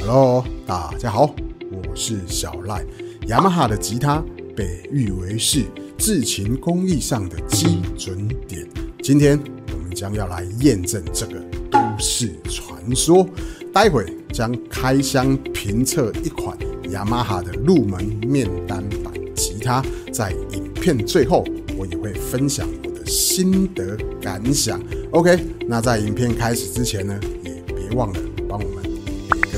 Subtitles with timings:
[0.00, 1.34] Hello，大家好，
[1.72, 2.84] 我是小赖。
[3.26, 4.22] 雅马哈的吉他
[4.56, 5.64] 被誉为是
[5.98, 8.64] 制琴工艺上的基准点。
[9.02, 9.38] 今天
[9.72, 11.34] 我们将要来验证这个
[11.68, 13.28] 都市传说。
[13.72, 16.56] 待会将开箱评测一款
[16.90, 21.44] 雅马哈的入门面单版吉他，在影片最后
[21.76, 24.80] 我也会分享我的心得感想。
[25.10, 28.20] OK，那在影片开始之前呢，也别忘了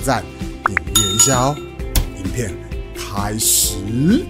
[0.00, 0.24] 个赞。
[0.64, 1.56] 订阅一下哦！
[2.16, 2.50] 影片
[2.96, 4.24] 开始。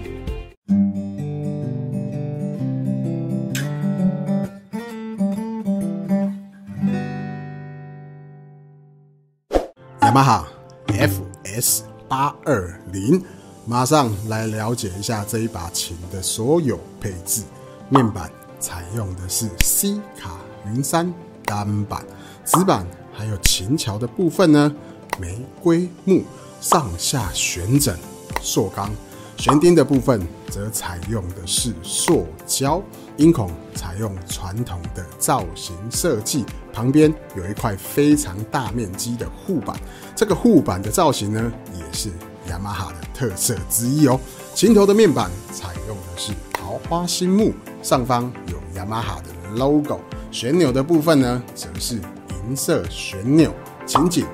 [10.01, 10.47] 雅马哈
[10.87, 13.23] FS 八二零，
[13.65, 17.43] 马上来了解一下这一把琴的所有配置。
[17.87, 21.13] 面板采用的是 C 卡云杉
[21.45, 22.03] 单板，
[22.43, 24.73] 纸板还有琴桥的部分呢，
[25.21, 26.23] 玫瑰木。
[26.59, 27.97] 上下旋枕
[28.39, 28.91] 塑钢，
[29.35, 32.79] 弦钉的部分则采用的是塑胶，
[33.17, 39.75] 音孔采用传统的造型设计，旁边有一块非常大面积的护板，
[40.15, 42.09] 这个护板的造型呢，也是
[42.47, 44.19] 雅马哈的特色之一哦。
[44.53, 49.99] 琴头的面板采用的是桃花心木，上方有雅马哈的 logo，
[50.29, 53.51] 旋钮的部分呢，则是银色旋钮，
[53.87, 54.27] 琴颈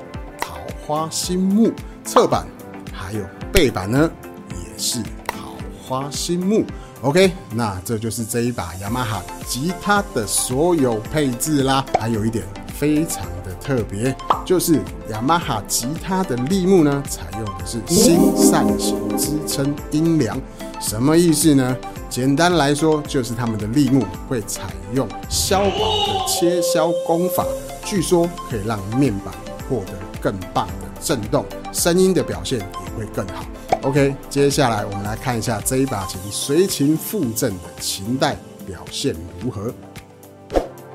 [0.87, 1.69] 花心木。
[2.05, 2.47] 侧板
[2.93, 3.19] 还有
[3.51, 4.09] 背板呢，
[4.51, 6.63] 也是桃花心木。
[7.01, 11.85] OK，那这就是这一把雅马哈吉他的所有配置啦。
[11.99, 14.15] 还有一点非常的特别，
[14.45, 20.39] 就是雅马哈吉他的立木呢，采用的是新扇形支撑音梁。
[20.79, 21.75] 什么意思呢？
[22.09, 27.45] 简单来说，就是他们的立木会采用削薄的切削工法，
[27.83, 29.33] 据说可以让面板
[29.69, 30.87] 获得更棒的。
[30.99, 33.45] 震动声音的表现也会更好。
[33.83, 39.71] OK，接下来我们来看一下这一把琴随琴附赠的琴带表现如何。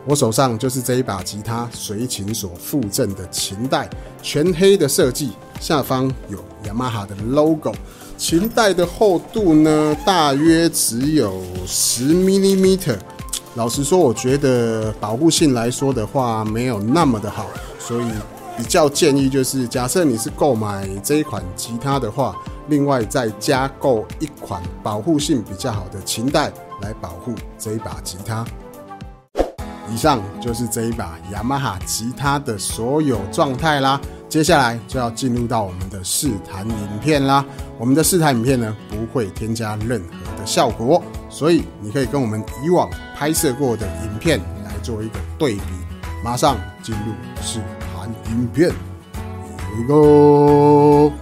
[0.05, 3.89] 我手上就是这一把吉他随琴所附赠的琴带，
[4.21, 5.31] 全黑的设计，
[5.61, 7.73] 下方有雅马哈的 logo。
[8.19, 12.99] 琴带的厚度呢，大约只有十 millimeter。
[13.55, 17.47] 老实说，我觉得保护性来说的话，没有那么的好，
[17.79, 18.07] 所以。
[18.57, 22.37] 比较建议就是，假设你是购买这一款吉他的话，
[22.69, 28.45] 另外再加购一款保护性比较好的琴带来保护这一把吉他。
[29.91, 34.01] 以上就是这一把雅马哈吉他的所有状态啦。
[34.29, 37.45] 接下来就要进入到我们的试弹影片啦。
[37.79, 45.63] 我们的试弹影片呢，不会添加任何的效果，所以你可以跟我们以往拍摄过的影片来做一个对比。
[46.25, 47.13] 马上进入
[47.43, 47.61] 试。
[48.31, 51.22] 影片，Here we go。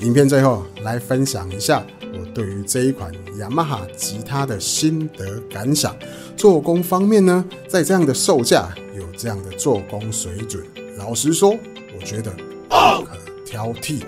[0.00, 5.94] 影片最后来分享一下我对于这一款雅马哈吉他的心得感想。
[6.36, 10.64] 做工方面呢，在这样的售价有这样的做工水准，
[10.96, 12.30] 老实说，我觉得
[12.68, 14.00] 不可挑剔。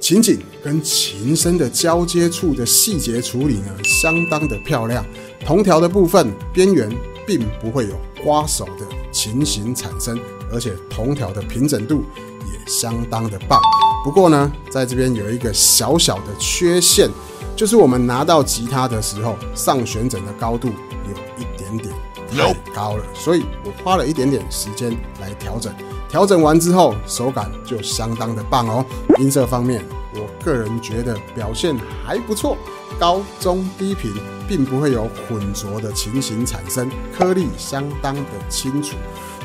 [0.00, 5.04] 琴颈跟琴身的交接处的细节处理呢，相当的漂亮。
[5.44, 6.90] 铜条的部分边缘
[7.26, 10.18] 并不会有刮手的情形产生，
[10.52, 12.04] 而且铜条的平整度
[12.52, 13.60] 也相当的棒。
[14.04, 17.10] 不过呢，在这边有一个小小的缺陷，
[17.56, 21.92] 就是我们拿到吉他的时候，上旋枕的高度有一点点
[22.30, 25.74] 太高了，所以我花了一点点时间来调整。
[26.08, 28.86] 调整完之后，手感就相当的棒哦。
[29.18, 29.84] 音色方面，
[30.14, 32.56] 我个人觉得表现还不错，
[32.98, 34.14] 高中低频
[34.48, 38.96] 并不会有混浊的情形产生，颗粒相当的清楚。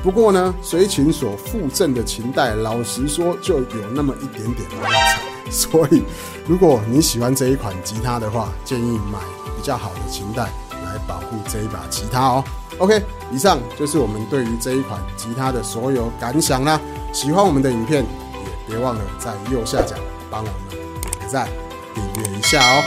[0.03, 5.21] 不过呢，随琴所附赠的琴带，老实说就有那么一点点拉长。
[5.49, 6.03] 所以，
[6.45, 9.17] 如果你喜欢这一款吉他的话，建议买
[9.55, 12.43] 比较好的琴带来保护这一把吉他哦。
[12.79, 13.01] OK，
[13.31, 16.77] 以上就是我们对于这一款吉他的所有感想啦。
[17.13, 19.95] 喜欢我们的影片，也别忘了在右下角
[20.29, 20.53] 帮我们
[20.99, 21.47] 点个赞、
[21.93, 22.83] 订阅一下哦。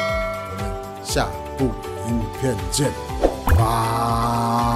[0.50, 0.70] 我们
[1.02, 1.70] 下部
[2.08, 2.92] 影片见，
[3.56, 4.75] 拜。